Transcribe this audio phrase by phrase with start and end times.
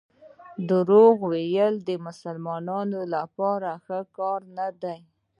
[0.69, 4.99] درواغ ویل د مسلمان لپاره ښه کار نه دی.